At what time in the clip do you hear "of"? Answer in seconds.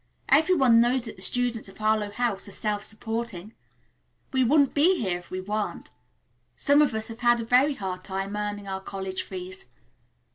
1.69-1.77, 6.81-6.95